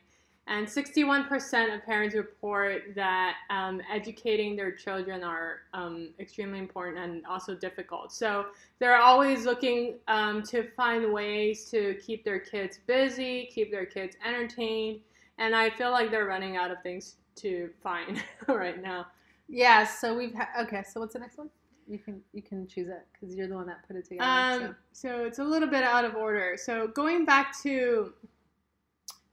and 0.50 0.66
61% 0.66 1.74
of 1.74 1.86
parents 1.86 2.16
report 2.16 2.82
that 2.96 3.36
um, 3.50 3.80
educating 3.90 4.56
their 4.56 4.72
children 4.72 5.22
are 5.22 5.60
um, 5.74 6.08
extremely 6.18 6.58
important 6.58 6.98
and 6.98 7.24
also 7.24 7.54
difficult. 7.54 8.12
So 8.12 8.46
they're 8.80 8.96
always 8.96 9.44
looking 9.44 9.98
um, 10.08 10.42
to 10.44 10.68
find 10.76 11.12
ways 11.12 11.70
to 11.70 11.94
keep 12.04 12.24
their 12.24 12.40
kids 12.40 12.80
busy, 12.84 13.48
keep 13.54 13.70
their 13.70 13.86
kids 13.86 14.16
entertained, 14.26 14.98
and 15.38 15.54
I 15.54 15.70
feel 15.70 15.92
like 15.92 16.10
they're 16.10 16.26
running 16.26 16.56
out 16.56 16.72
of 16.72 16.82
things 16.82 17.14
to 17.36 17.70
find 17.80 18.20
right 18.48 18.82
now. 18.82 19.06
Yeah, 19.48 19.84
so 19.84 20.16
we've 20.16 20.34
had 20.34 20.48
okay. 20.62 20.82
So 20.82 20.98
what's 20.98 21.12
the 21.12 21.20
next 21.20 21.38
one? 21.38 21.48
You 21.88 21.98
can 21.98 22.22
you 22.32 22.42
can 22.42 22.66
choose 22.66 22.88
it 22.88 23.06
because 23.12 23.36
you're 23.36 23.48
the 23.48 23.54
one 23.54 23.66
that 23.68 23.86
put 23.86 23.94
it 23.96 24.04
together. 24.04 24.28
Um, 24.28 24.76
so. 24.92 25.08
so 25.08 25.24
it's 25.24 25.38
a 25.38 25.44
little 25.44 25.68
bit 25.68 25.84
out 25.84 26.04
of 26.04 26.16
order. 26.16 26.56
So 26.56 26.88
going 26.88 27.24
back 27.24 27.54
to 27.62 28.12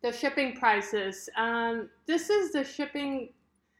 the 0.01 0.11
shipping 0.11 0.55
prices. 0.55 1.29
Um, 1.37 1.89
this 2.05 2.29
is 2.29 2.51
the 2.51 2.63
shipping. 2.63 3.29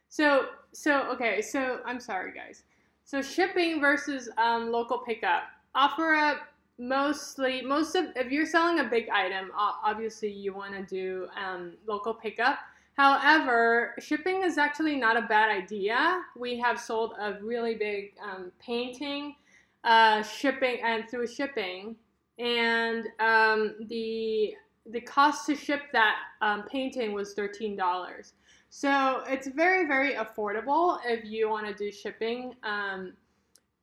So 0.09 0.47
so 0.71 1.09
okay. 1.13 1.41
So 1.41 1.79
I'm 1.85 1.99
sorry, 1.99 2.33
guys. 2.33 2.63
So 3.03 3.21
shipping 3.21 3.79
versus 3.79 4.29
um, 4.37 4.71
local 4.71 4.99
pickup. 4.99 5.43
OfferUp 5.75 6.39
mostly 6.79 7.61
most 7.61 7.95
of 7.95 8.05
if 8.15 8.31
you're 8.31 8.45
selling 8.45 8.79
a 8.79 8.83
big 8.83 9.09
item, 9.09 9.51
obviously 9.55 10.31
you 10.31 10.53
want 10.53 10.73
to 10.73 10.83
do 10.83 11.27
um, 11.41 11.73
local 11.87 12.13
pickup. 12.13 12.59
However, 12.95 13.93
shipping 13.99 14.41
is 14.41 14.57
actually 14.57 14.95
not 14.95 15.17
a 15.17 15.21
bad 15.21 15.51
idea. 15.51 16.21
We 16.35 16.59
have 16.59 16.79
sold 16.79 17.13
a 17.19 17.33
really 17.43 17.75
big 17.75 18.13
um, 18.21 18.51
painting, 18.59 19.35
uh, 19.83 20.23
shipping 20.23 20.79
and 20.83 21.07
through 21.07 21.27
shipping, 21.27 21.95
and 22.39 23.05
um, 23.19 23.75
the 23.87 24.55
the 24.91 25.01
cost 25.01 25.45
to 25.47 25.55
ship 25.55 25.81
that 25.93 26.15
um, 26.41 26.63
painting 26.63 27.13
was 27.13 27.33
thirteen 27.33 27.75
dollars. 27.75 28.33
So 28.69 29.23
it's 29.27 29.47
very 29.47 29.87
very 29.87 30.13
affordable 30.15 30.99
if 31.05 31.25
you 31.25 31.49
want 31.49 31.67
to 31.67 31.73
do 31.73 31.91
shipping. 31.91 32.55
Um, 32.63 33.13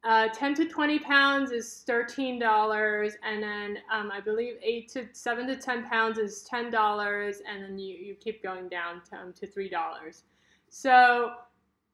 uh, 0.04 0.28
10 0.28 0.54
to 0.54 0.68
20 0.68 0.98
pounds 0.98 1.50
is 1.50 1.82
$13, 1.88 3.12
and 3.22 3.42
then 3.42 3.78
um, 3.90 4.10
I 4.12 4.20
believe 4.20 4.56
8 4.62 4.88
to 4.90 5.08
7 5.12 5.46
to 5.46 5.56
10 5.56 5.84
pounds 5.88 6.18
is 6.18 6.46
$10, 6.52 7.36
and 7.48 7.62
then 7.62 7.78
you, 7.78 7.96
you 7.96 8.14
keep 8.14 8.42
going 8.42 8.68
down 8.68 9.00
to, 9.10 9.16
um, 9.16 9.32
to 9.32 9.46
$3. 9.46 10.22
So 10.68 11.32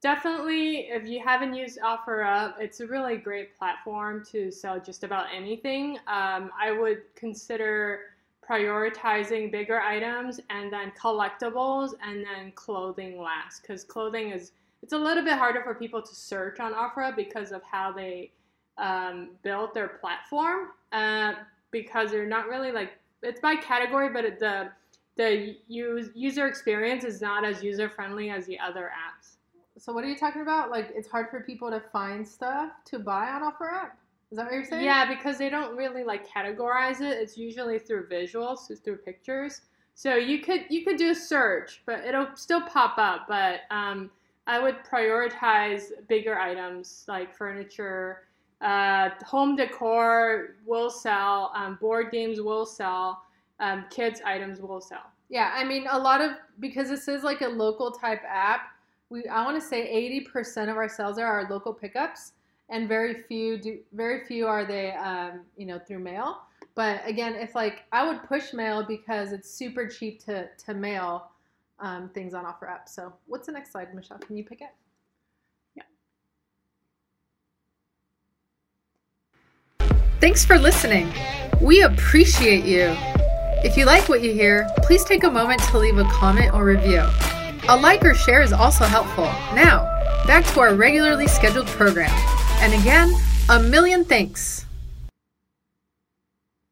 definitely, 0.03 0.89
if 0.91 1.07
you 1.07 1.23
haven't 1.25 1.55
used 1.55 1.79
OfferUp, 1.79 2.55
it's 2.59 2.81
a 2.81 2.87
really 2.87 3.17
great 3.17 3.57
platform 3.57 4.25
to 4.33 4.51
sell 4.51 4.81
just 4.81 5.05
about 5.05 5.27
anything. 5.33 5.99
Um, 6.09 6.51
I 6.61 6.73
would 6.77 7.03
consider 7.15 8.10
prioritizing 8.51 9.53
bigger 9.53 9.81
items 9.81 10.41
and 10.51 10.73
then 10.73 10.93
collectibles 11.01 11.93
and 12.03 12.25
then 12.25 12.51
clothing 12.57 13.21
last 13.21 13.63
because 13.63 13.85
clothing 13.85 14.31
is 14.31 14.53
it's 14.83 14.93
a 14.93 14.99
little 14.99 15.23
bit 15.23 15.35
harder 15.35 15.63
for 15.63 15.75
people 15.75 16.03
to 16.03 16.15
search 16.15 16.59
on 16.59 16.73
OfferUp 16.73 17.15
because 17.15 17.53
of 17.53 17.63
how 17.63 17.93
they 17.93 18.33
um, 18.79 19.31
built 19.43 19.75
their 19.75 19.89
platform 19.89 20.69
uh, 20.93 21.35
because 21.71 22.11
they're 22.11 22.27
not 22.27 22.49
really 22.49 22.73
like 22.73 22.93
it's 23.23 23.41
by 23.41 23.55
category, 23.57 24.09
but 24.09 24.25
it, 24.25 24.39
the 24.39 24.71
the 25.17 25.57
use, 25.69 26.09
user 26.15 26.47
experience 26.47 27.05
is 27.05 27.21
not 27.21 27.45
as 27.45 27.63
user 27.63 27.91
friendly 27.91 28.31
as 28.31 28.47
the 28.47 28.59
other 28.59 28.91
apps. 28.91 29.37
So 29.79 29.93
what 29.93 30.05
are 30.05 30.09
you 30.09 30.17
talking 30.17 30.43
about? 30.43 30.71
Like 30.71 30.93
it's 30.95 31.09
hard 31.09 31.31
for 31.31 31.41
people 31.41 31.71
to 31.71 31.81
find 31.93 32.27
stuff 32.27 32.73
to 32.87 32.99
buy 32.99 33.29
on 33.29 33.43
OfferUp? 33.43 33.91
Is 34.31 34.37
that 34.37 34.47
what 34.47 34.55
you're 34.55 34.65
saying? 34.65 34.85
Yeah, 34.85 35.09
because 35.09 35.39
they 35.39 35.49
don't 35.49 35.77
really 35.77 36.05
like 36.05 36.29
categorize 36.29 37.01
it. 37.01 37.19
It's 37.19 37.37
usually 37.37 37.79
through 37.79 38.07
visuals, 38.09 38.59
so 38.69 38.75
through 38.77 38.99
pictures. 38.99 39.63
So 39.95 40.15
you 40.15 40.41
could 40.41 40.67
you 40.71 40.85
could 40.85 40.97
do 40.97 41.11
a 41.11 41.15
search, 41.15 41.83
but 41.85 42.05
it'll 42.05 42.29
still 42.37 42.63
pop 42.63 42.97
up. 42.97 43.27
But 43.29 43.63
um, 43.71 44.11
I 44.47 44.59
would 44.61 44.77
prioritize 44.85 45.91
bigger 46.09 46.39
items 46.39 47.05
like 47.09 47.35
furniture, 47.35 48.23
uh, 48.61 49.11
home 49.25 49.57
decor 49.57 50.57
will 50.65 50.91
sell, 50.91 51.53
um, 51.55 51.79
board 51.81 52.11
games 52.11 52.41
will 52.41 52.67
sell, 52.67 53.23
um, 53.59 53.85
kids 53.91 54.21
items 54.25 54.61
will 54.61 54.81
sell. 54.81 55.11
Yeah, 55.29 55.53
I 55.55 55.65
mean 55.65 55.87
a 55.91 55.99
lot 55.99 56.21
of 56.21 56.33
because 56.61 56.89
this 56.89 57.09
is 57.09 57.23
like 57.23 57.41
a 57.41 57.49
local 57.49 57.91
type 57.91 58.23
app. 58.29 58.63
We 59.09 59.27
I 59.27 59.45
want 59.45 59.61
to 59.61 59.67
say 59.67 59.89
eighty 59.89 60.21
percent 60.21 60.71
of 60.71 60.77
our 60.77 60.89
sales 60.89 61.19
are 61.19 61.27
our 61.27 61.49
local 61.51 61.75
pickups, 61.75 62.33
and 62.71 62.89
very 62.89 63.23
few 63.23 63.59
do 63.59 63.79
very 63.93 64.25
few 64.25 64.47
are 64.47 64.65
they 64.65 64.93
um, 64.93 65.41
you 65.57 65.67
know 65.67 65.79
through 65.79 65.99
mail. 65.99 66.39
But 66.75 67.03
again, 67.05 67.35
if 67.35 67.55
like 67.55 67.83
I 67.93 68.07
would 68.07 68.23
push 68.25 68.53
mail 68.53 68.85
because 68.87 69.33
it's 69.33 69.51
super 69.51 69.87
cheap 69.87 70.25
to 70.25 70.49
to 70.67 70.75
mail 70.75 71.31
um, 71.81 72.09
things 72.11 72.33
on 72.35 72.45
OfferUp. 72.45 72.89
So 72.89 73.13
what's 73.27 73.47
the 73.47 73.53
next 73.53 73.73
slide, 73.73 73.95
Michelle? 73.95 74.19
Can 74.19 74.37
you 74.37 74.45
pick 74.45 74.61
it? 74.63 74.71
Yeah. 75.75 75.83
Thanks 80.21 80.45
for 80.45 80.59
listening. 80.59 81.13
We 81.61 81.83
appreciate 81.83 82.65
you. 82.65 82.97
If 83.63 83.77
you 83.77 83.85
like 83.85 84.09
what 84.09 84.23
you 84.23 84.33
hear, 84.33 84.67
please 84.79 85.05
take 85.05 85.25
a 85.25 85.31
moment 85.31 85.61
to 85.65 85.79
leave 85.79 85.99
a 85.99 86.05
comment 86.05 86.55
or 86.55 86.65
review. 86.65 87.03
A 87.69 87.77
like 87.77 88.03
or 88.05 88.15
share 88.15 88.41
is 88.41 88.53
also 88.53 88.85
helpful. 88.85 89.25
Now, 89.55 89.85
back 90.27 90.47
to 90.55 90.61
our 90.61 90.75
regularly 90.75 91.27
scheduled 91.27 91.67
program. 91.67 92.11
And 92.63 92.75
again, 92.75 93.15
a 93.49 93.59
million 93.59 94.05
thanks. 94.05 94.67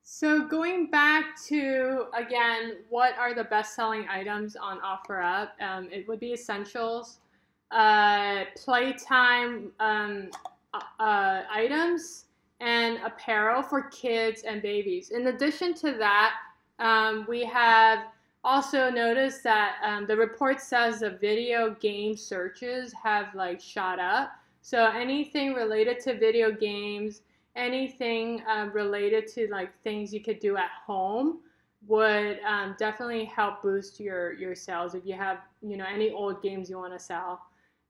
So 0.03 0.47
going 0.47 0.91
back 0.91 1.41
to 1.47 2.09
again, 2.13 2.79
what 2.91 3.17
are 3.17 3.33
the 3.33 3.45
best-selling 3.45 4.07
items 4.11 4.55
on 4.55 4.81
OfferUp? 4.81 5.49
Um, 5.63 5.89
it 5.91 6.07
would 6.07 6.21
be 6.21 6.35
essentials, 6.35 7.21
uh, 7.71 8.45
playtime 8.55 9.73
um, 9.81 10.29
uh, 10.75 10.81
uh, 11.01 11.43
items, 11.51 12.27
and 12.61 12.99
apparel 13.03 13.63
for 13.63 13.85
kids 13.85 14.43
and 14.43 14.61
babies. 14.61 15.09
In 15.09 15.29
addition 15.29 15.73
to 15.75 15.93
that, 15.93 16.35
um, 16.81 17.25
we 17.27 17.47
have 17.47 18.01
also 18.45 18.91
noticed 18.91 19.43
that 19.45 19.77
um, 19.83 20.07
the 20.07 20.17
report 20.17 20.61
says 20.61 21.01
the 21.01 21.13
video 21.13 21.77
game 21.81 22.15
searches 22.15 22.93
have 22.93 23.35
like 23.35 23.59
shot 23.59 23.99
up. 23.99 24.33
So 24.69 24.85
anything 24.85 25.55
related 25.55 25.99
to 26.01 26.19
video 26.19 26.53
games 26.53 27.23
anything 27.57 28.43
um, 28.47 28.71
related 28.73 29.27
to 29.27 29.49
like 29.51 29.71
things 29.83 30.13
you 30.13 30.21
could 30.21 30.39
do 30.39 30.57
at 30.57 30.71
home 30.87 31.39
would 31.87 32.39
um, 32.47 32.77
definitely 32.79 33.25
help 33.25 33.63
boost 33.63 33.99
your 33.99 34.35
your 34.35 34.55
sales 34.55 34.95
if 34.95 35.07
you 35.07 35.15
have 35.15 35.39
you 35.63 35.77
know 35.79 35.87
any 35.91 36.11
old 36.11 36.43
games 36.43 36.69
you 36.69 36.79
want 36.79 36.93
to 36.93 36.99
sell. 36.99 37.41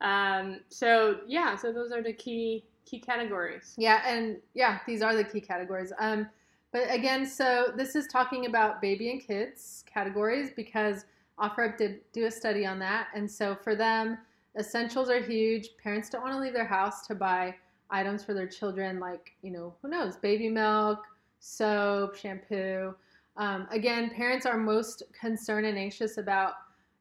Um, 0.01 0.61
so 0.69 1.21
yeah 1.27 1.57
so 1.57 1.73
those 1.73 1.91
are 1.91 2.03
the 2.03 2.13
key 2.13 2.65
key 2.85 3.01
categories. 3.01 3.75
Yeah 3.77 4.03
and 4.07 4.37
yeah 4.55 4.79
these 4.87 5.03
are 5.03 5.15
the 5.17 5.25
key 5.25 5.41
categories. 5.41 5.93
Um, 5.99 6.29
but 6.73 6.87
again 6.91 7.27
so 7.27 7.73
this 7.77 7.97
is 7.97 8.07
talking 8.07 8.47
about 8.47 8.81
baby 8.81 9.11
and 9.11 9.21
kids 9.21 9.85
categories 9.93 10.51
because 10.55 11.07
OfferUp 11.41 11.77
did 11.77 12.01
do 12.13 12.27
a 12.27 12.31
study 12.31 12.65
on 12.67 12.79
that. 12.79 13.09
And 13.17 13.29
so 13.31 13.57
for 13.65 13.75
them 13.75 14.19
essentials 14.59 15.09
are 15.09 15.21
huge 15.21 15.71
parents 15.83 16.11
don't 16.11 16.23
want 16.23 16.35
to 16.35 16.41
leave 16.41 16.53
their 16.53 16.67
house 16.67 17.07
to 17.07 17.15
buy 17.15 17.55
items 17.91 18.25
for 18.25 18.35
their 18.35 18.47
children, 18.47 19.01
like, 19.01 19.33
you 19.43 19.51
know, 19.51 19.75
who 19.81 19.89
knows, 19.89 20.17
baby 20.17 20.49
milk, 20.49 21.01
soap, 21.39 22.17
shampoo. 22.17 22.95
Um, 23.37 23.67
again, 23.71 24.11
parents 24.11 24.47
are 24.47 24.59
most 24.59 25.03
concerned 25.19 25.67
and 25.67 25.79
anxious 25.79 26.19
about 26.19 26.55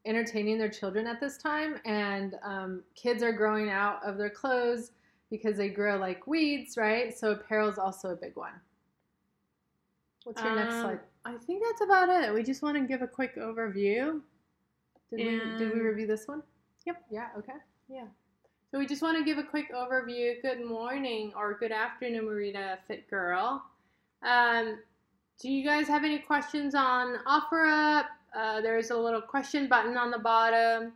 entertaining 0.05 0.57
their 0.57 0.69
children 0.69 1.07
at 1.07 1.19
this 1.19 1.37
time, 1.37 1.77
and 1.85 2.35
um, 2.43 2.83
kids 2.95 3.23
are 3.23 3.33
growing 3.33 3.69
out 3.69 3.99
of 4.05 4.17
their 4.17 4.29
clothes 4.29 4.91
because 5.29 5.57
they 5.57 5.67
grow 5.69 5.97
like 5.97 6.25
weeds, 6.27 6.77
right? 6.77 7.17
So 7.17 7.31
apparel 7.31 7.69
is 7.69 7.77
also 7.77 8.09
a 8.09 8.15
big 8.15 8.35
one. 8.35 8.53
What's 10.23 10.41
your 10.41 10.51
um, 10.51 10.57
next 10.57 10.75
slide? 10.75 10.99
I 11.25 11.35
think 11.35 11.63
that's 11.63 11.81
about 11.81 12.09
it. 12.09 12.33
We 12.33 12.43
just 12.43 12.61
want 12.61 12.77
to 12.77 12.83
give 12.83 13.01
a 13.01 13.07
quick 13.07 13.35
overview. 13.35 14.21
Did, 15.09 15.19
we, 15.19 15.57
did 15.57 15.73
we 15.73 15.79
review 15.79 16.07
this 16.07 16.27
one? 16.27 16.43
Yep. 16.87 17.03
Yeah, 17.11 17.27
okay. 17.37 17.51
Yeah. 17.89 18.05
So 18.71 18.79
we 18.79 18.85
just 18.85 19.01
want 19.01 19.17
to 19.17 19.25
give 19.25 19.37
a 19.37 19.43
quick 19.43 19.73
overview. 19.73 20.41
Good 20.41 20.63
morning 20.65 21.33
or 21.35 21.57
good 21.59 21.73
afternoon, 21.73 22.23
Marita 22.23 22.77
Fit 22.87 23.09
Girl. 23.09 23.61
Um, 24.23 24.79
do 25.41 25.51
you 25.51 25.65
guys 25.65 25.89
have 25.89 26.05
any 26.05 26.19
questions 26.19 26.75
on 26.75 27.17
OfferUp? 27.27 28.05
Uh, 28.33 28.61
there's 28.61 28.91
a 28.91 28.97
little 28.97 29.19
question 29.19 29.67
button 29.67 29.97
on 29.97 30.11
the 30.11 30.17
bottom. 30.17 30.93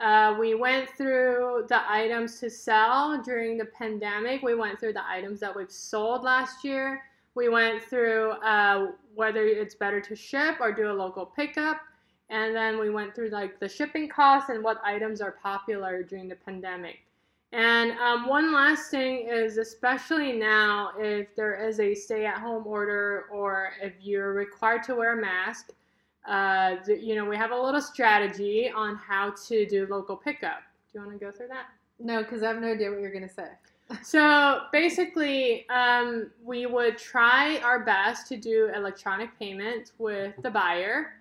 Uh, 0.00 0.36
we 0.40 0.54
went 0.54 0.88
through 0.96 1.66
the 1.68 1.82
items 1.86 2.40
to 2.40 2.48
sell 2.48 3.20
during 3.22 3.58
the 3.58 3.66
pandemic. 3.66 4.42
We 4.42 4.54
went 4.54 4.80
through 4.80 4.94
the 4.94 5.06
items 5.06 5.38
that 5.40 5.54
we've 5.54 5.70
sold 5.70 6.22
last 6.22 6.64
year. 6.64 7.02
We 7.34 7.50
went 7.50 7.82
through 7.82 8.30
uh, 8.42 8.92
whether 9.14 9.44
it's 9.44 9.74
better 9.74 10.00
to 10.00 10.16
ship 10.16 10.56
or 10.62 10.72
do 10.72 10.90
a 10.90 10.94
local 10.94 11.26
pickup 11.26 11.76
and 12.30 12.54
then 12.54 12.78
we 12.78 12.90
went 12.90 13.14
through 13.14 13.28
like 13.30 13.58
the 13.58 13.68
shipping 13.68 14.08
costs 14.08 14.48
and 14.48 14.62
what 14.62 14.80
items 14.84 15.20
are 15.20 15.32
popular 15.32 16.02
during 16.02 16.28
the 16.28 16.36
pandemic. 16.36 17.00
And 17.52 17.92
um, 17.98 18.28
one 18.28 18.54
last 18.54 18.92
thing 18.92 19.28
is, 19.28 19.58
especially 19.58 20.32
now, 20.32 20.92
if 20.96 21.34
there 21.34 21.56
is 21.68 21.80
a 21.80 21.94
stay-at-home 21.94 22.64
order 22.64 23.24
or 23.32 23.72
if 23.82 23.94
you're 24.00 24.32
required 24.32 24.84
to 24.84 24.94
wear 24.94 25.18
a 25.18 25.20
mask, 25.20 25.72
uh, 26.28 26.76
you 26.86 27.16
know, 27.16 27.24
we 27.24 27.36
have 27.36 27.50
a 27.50 27.60
little 27.60 27.80
strategy 27.80 28.70
on 28.70 28.94
how 28.94 29.34
to 29.48 29.66
do 29.66 29.86
local 29.90 30.16
pickup. 30.16 30.60
Do 30.92 31.00
you 31.00 31.04
want 31.04 31.18
to 31.18 31.24
go 31.24 31.32
through 31.32 31.48
that? 31.48 31.66
No, 31.98 32.22
because 32.22 32.44
I 32.44 32.48
have 32.48 32.60
no 32.60 32.72
idea 32.72 32.90
what 32.90 33.00
you're 33.00 33.10
going 33.10 33.28
to 33.28 33.34
say. 33.34 33.48
so 34.02 34.60
basically, 34.70 35.68
um, 35.70 36.30
we 36.44 36.66
would 36.66 36.98
try 36.98 37.58
our 37.58 37.80
best 37.80 38.28
to 38.28 38.36
do 38.36 38.70
electronic 38.76 39.36
payment 39.40 39.90
with 39.98 40.34
the 40.42 40.50
buyer. 40.50 41.14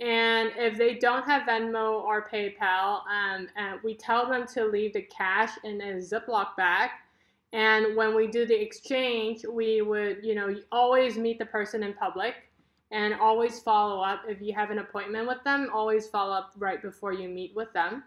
And 0.00 0.52
if 0.56 0.76
they 0.76 0.94
don't 0.94 1.24
have 1.24 1.42
Venmo 1.48 2.02
or 2.02 2.28
PayPal, 2.28 3.00
um, 3.08 3.48
and 3.56 3.80
we 3.82 3.94
tell 3.94 4.28
them 4.28 4.46
to 4.48 4.66
leave 4.66 4.92
the 4.92 5.02
cash 5.02 5.52
in 5.64 5.80
a 5.80 5.94
Ziploc 5.94 6.56
bag. 6.56 6.90
And 7.52 7.96
when 7.96 8.14
we 8.14 8.26
do 8.26 8.44
the 8.44 8.60
exchange, 8.60 9.44
we 9.50 9.80
would, 9.80 10.18
you 10.22 10.34
know, 10.34 10.54
always 10.70 11.16
meet 11.16 11.38
the 11.38 11.46
person 11.46 11.82
in 11.82 11.94
public. 11.94 12.34
and 12.90 13.14
always 13.14 13.60
follow 13.60 14.00
up 14.00 14.22
if 14.28 14.40
you 14.40 14.52
have 14.54 14.70
an 14.70 14.78
appointment 14.78 15.26
with 15.26 15.42
them. 15.44 15.68
Always 15.72 16.08
follow 16.08 16.32
up 16.34 16.52
right 16.56 16.80
before 16.80 17.12
you 17.12 17.28
meet 17.28 17.54
with 17.54 17.72
them, 17.72 18.04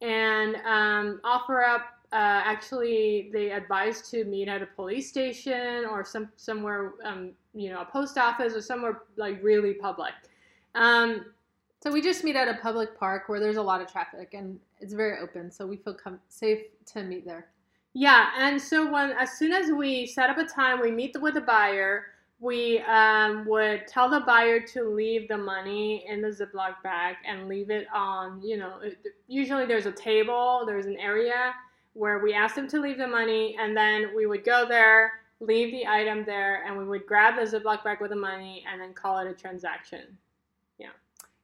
and 0.00 0.56
um, 0.66 1.20
OfferUp. 1.24 1.82
Uh, 2.12 2.42
actually, 2.44 3.30
they 3.32 3.50
advise 3.52 4.02
to 4.10 4.24
meet 4.26 4.46
at 4.46 4.60
a 4.60 4.66
police 4.66 5.08
station 5.08 5.86
or 5.86 6.04
some 6.04 6.28
somewhere, 6.36 6.92
um, 7.04 7.30
you 7.54 7.70
know, 7.70 7.80
a 7.80 7.86
post 7.86 8.18
office 8.18 8.54
or 8.54 8.60
somewhere 8.60 9.02
like 9.16 9.42
really 9.42 9.72
public. 9.74 10.12
Um, 10.74 11.26
so 11.82 11.90
we 11.90 12.00
just 12.00 12.22
meet 12.22 12.36
at 12.36 12.48
a 12.48 12.54
public 12.54 12.96
park 12.96 13.28
where 13.28 13.40
there's 13.40 13.56
a 13.56 13.62
lot 13.62 13.80
of 13.80 13.90
traffic 13.90 14.34
and 14.34 14.58
it's 14.80 14.92
very 14.92 15.18
open, 15.18 15.50
so 15.50 15.66
we 15.66 15.76
feel 15.76 15.94
com- 15.94 16.20
safe 16.28 16.60
to 16.92 17.02
meet 17.02 17.26
there. 17.26 17.48
Yeah, 17.94 18.30
and 18.38 18.60
so 18.60 18.90
when 18.90 19.10
as 19.12 19.32
soon 19.32 19.52
as 19.52 19.70
we 19.70 20.06
set 20.06 20.30
up 20.30 20.38
a 20.38 20.44
time, 20.44 20.80
we 20.80 20.90
meet 20.90 21.20
with 21.20 21.34
the 21.34 21.40
buyer. 21.40 22.06
We 22.40 22.80
um, 22.80 23.44
would 23.46 23.86
tell 23.86 24.08
the 24.08 24.20
buyer 24.20 24.60
to 24.60 24.88
leave 24.88 25.28
the 25.28 25.36
money 25.36 26.04
in 26.08 26.22
the 26.22 26.28
Ziploc 26.28 26.82
bag 26.82 27.16
and 27.26 27.48
leave 27.48 27.70
it 27.70 27.86
on. 27.94 28.40
You 28.42 28.56
know, 28.56 28.80
usually 29.28 29.66
there's 29.66 29.86
a 29.86 29.92
table, 29.92 30.64
there's 30.66 30.86
an 30.86 30.96
area 30.96 31.52
where 31.92 32.20
we 32.20 32.32
ask 32.32 32.54
them 32.54 32.66
to 32.68 32.80
leave 32.80 32.98
the 32.98 33.06
money, 33.06 33.56
and 33.60 33.76
then 33.76 34.14
we 34.16 34.26
would 34.26 34.44
go 34.44 34.66
there, 34.66 35.12
leave 35.40 35.70
the 35.70 35.86
item 35.86 36.24
there, 36.24 36.64
and 36.64 36.78
we 36.78 36.84
would 36.84 37.06
grab 37.06 37.36
the 37.36 37.42
Ziploc 37.42 37.84
bag 37.84 38.00
with 38.00 38.10
the 38.10 38.16
money, 38.16 38.64
and 38.70 38.80
then 38.80 38.94
call 38.94 39.18
it 39.18 39.30
a 39.30 39.34
transaction. 39.34 40.16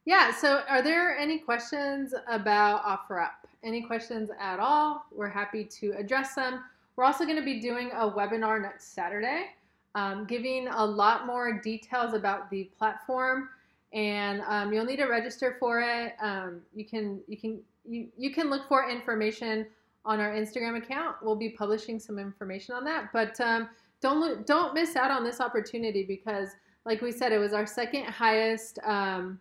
Yeah. 0.09 0.35
So, 0.35 0.63
are 0.71 0.81
there 0.81 1.19
any 1.19 1.39
questions 1.39 2.15
about 2.29 2.83
OfferUp? 2.83 3.47
Any 3.63 3.83
questions 3.83 4.31
at 4.41 4.59
all? 4.59 5.05
We're 5.13 5.29
happy 5.29 5.65
to 5.65 5.93
address 5.99 6.35
them. 6.35 6.65
We're 6.97 7.05
also 7.05 7.25
going 7.25 7.37
to 7.37 7.45
be 7.45 7.61
doing 7.61 7.91
a 7.91 8.11
webinar 8.11 8.59
next 8.63 8.95
Saturday, 8.95 9.49
um, 9.95 10.25
giving 10.25 10.67
a 10.69 10.83
lot 10.83 11.27
more 11.27 11.61
details 11.61 12.15
about 12.15 12.49
the 12.49 12.71
platform, 12.79 13.51
and 13.93 14.41
um, 14.47 14.73
you'll 14.73 14.87
need 14.87 14.97
to 14.97 15.09
register 15.09 15.59
for 15.61 15.83
it. 15.83 16.15
Um, 16.23 16.63
you 16.75 16.87
can 16.87 17.21
you 17.29 17.37
can 17.37 17.61
you, 17.87 18.09
you 18.17 18.33
can 18.33 18.49
look 18.49 18.67
for 18.67 18.89
information 18.89 19.67
on 20.07 20.21
our 20.21 20.31
Instagram 20.31 20.79
account. 20.79 21.17
We'll 21.21 21.37
be 21.37 21.51
publishing 21.51 22.01
some 22.01 22.19
information 22.19 22.75
on 22.75 22.83
that, 22.85 23.13
but 23.13 23.39
um, 23.43 23.69
don't 24.01 24.47
don't 24.47 24.73
miss 24.73 24.97
out 24.97 25.11
on 25.11 25.23
this 25.23 25.43
opportunity 25.43 26.03
because, 26.03 26.49
like 26.87 27.03
we 27.03 27.13
said, 27.13 27.31
it 27.31 27.39
was 27.39 27.53
our 27.53 27.67
second 27.67 28.05
highest 28.05 28.79
um, 28.85 29.39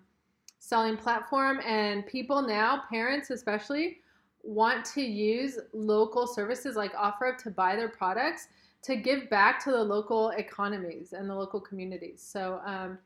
selling 0.59 0.97
platform, 0.97 1.59
and 1.65 2.05
people 2.05 2.41
now, 2.41 2.83
parents 2.89 3.29
especially, 3.29 3.97
want 4.43 4.85
to 4.85 5.01
use 5.01 5.59
local 5.73 6.25
services 6.25 6.75
like 6.75 6.93
OfferUp 6.93 7.37
to 7.43 7.51
buy 7.51 7.75
their 7.75 7.89
products 7.89 8.47
to 8.83 8.95
give 8.95 9.29
back 9.29 9.63
to 9.63 9.71
the 9.71 9.83
local 9.83 10.29
economies 10.31 11.13
and 11.13 11.29
the 11.29 11.35
local 11.35 11.59
communities. 11.59 12.21
So, 12.25 12.61
um, 12.65 12.97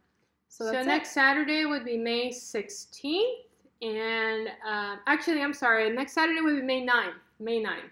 so, 0.48 0.65
so 0.65 0.84
next 0.84 1.10
it. 1.10 1.13
Saturday 1.13 1.65
would 1.65 1.86
be 1.86 1.98
May 1.98 2.29
16th, 2.29 3.24
and 3.81 4.50
uh, 4.67 4.98
actually, 5.08 5.41
I'm 5.41 5.53
sorry, 5.53 5.89
next 5.89 6.13
Saturday 6.13 6.41
would 6.41 6.55
be 6.55 6.62
May 6.62 6.86
9th. 6.86 7.13
May 7.39 7.63
9th, 7.63 7.89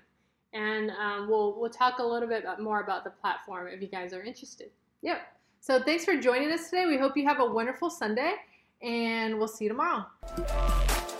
and 0.53 0.91
um, 0.91 1.27
we'll 1.27 1.59
we'll 1.59 1.71
talk 1.71 1.99
a 1.99 2.03
little 2.03 2.29
bit 2.29 2.45
more 2.59 2.81
about 2.81 3.03
the 3.03 3.09
platform 3.09 3.67
if 3.67 3.81
you 3.81 3.87
guys 3.87 4.13
are 4.13 4.21
interested. 4.21 4.69
Yep. 5.01 5.21
So 5.61 5.81
thanks 5.81 6.05
for 6.05 6.17
joining 6.17 6.51
us 6.51 6.69
today. 6.69 6.85
We 6.85 6.97
hope 6.97 7.17
you 7.17 7.27
have 7.27 7.39
a 7.39 7.45
wonderful 7.45 7.89
Sunday, 7.89 8.33
and 8.81 9.37
we'll 9.37 9.47
see 9.47 9.65
you 9.65 9.69
tomorrow. 9.69 10.05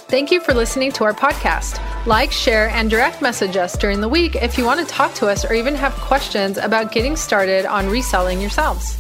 Thank 0.10 0.32
you 0.32 0.40
for 0.40 0.54
listening 0.54 0.92
to 0.94 1.04
our 1.04 1.14
podcast. 1.14 1.80
Like, 2.06 2.32
share, 2.32 2.70
and 2.70 2.90
direct 2.90 3.22
message 3.22 3.58
us 3.58 3.78
during 3.78 4.02
the 4.02 4.10
week 4.10 4.36
if 4.36 4.58
you 4.58 4.66
want 4.66 4.80
to 4.80 4.86
talk 4.86 5.14
to 5.16 5.28
us 5.28 5.46
or 5.46 5.54
even 5.54 5.76
have 5.76 5.94
questions 5.94 6.58
about 6.58 6.92
getting 6.92 7.16
started 7.16 7.66
on 7.66 7.88
reselling 7.90 8.42
yourselves. 8.42 8.99